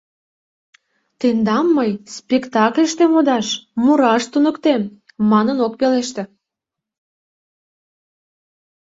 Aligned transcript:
«Тендам 1.19 1.65
мый 1.77 1.91
спектакльыште 2.17 3.03
модаш, 3.13 3.47
мураш 3.83 4.23
туныктем»,— 4.31 4.81
манын 5.29 5.57
ок 5.65 5.73
пелеште. 5.79 6.23